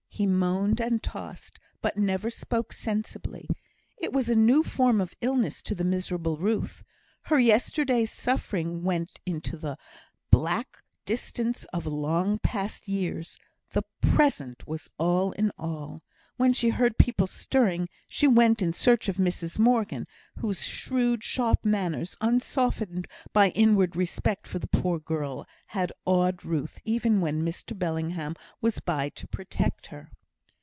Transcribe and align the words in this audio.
He 0.13 0.27
moaned 0.27 0.79
and 0.79 1.01
tossed, 1.01 1.57
but 1.81 1.97
never 1.97 2.29
spoke 2.29 2.73
sensibly. 2.73 3.49
It 3.97 4.13
was 4.13 4.29
a 4.29 4.35
new 4.35 4.61
form 4.61 5.01
of 5.01 5.15
illness 5.19 5.63
to 5.63 5.73
the 5.73 5.83
miserable 5.85 6.37
Ruth. 6.37 6.83
Her 7.23 7.39
yesterday's 7.39 8.11
suffering 8.11 8.83
went 8.83 9.19
into 9.25 9.57
the 9.57 9.79
black 10.29 10.83
distance 11.05 11.65
of 11.73 11.87
long 11.87 12.37
past 12.37 12.87
years. 12.87 13.39
The 13.71 13.81
present 13.99 14.67
was 14.67 14.91
all 14.99 15.31
in 15.31 15.51
all. 15.57 16.01
When 16.37 16.53
she 16.53 16.69
heard 16.69 16.97
people 16.97 17.27
stirring, 17.27 17.87
she 18.07 18.25
went 18.27 18.63
in 18.63 18.73
search 18.73 19.07
of 19.07 19.17
Mrs 19.17 19.59
Morgan, 19.59 20.07
whose 20.39 20.63
shrewd, 20.63 21.23
sharp 21.23 21.63
manners, 21.63 22.15
unsoftened 22.19 23.07
by 23.31 23.49
inward 23.49 23.95
respect 23.95 24.47
for 24.47 24.57
the 24.57 24.67
poor 24.67 24.97
girl, 24.97 25.45
had 25.67 25.91
awed 26.03 26.43
Ruth 26.43 26.79
even 26.83 27.21
when 27.21 27.43
Mr 27.43 27.77
Bellingham 27.77 28.33
was 28.59 28.79
by 28.79 29.09
to 29.09 29.27
protect 29.27 29.87
her. 29.87 30.09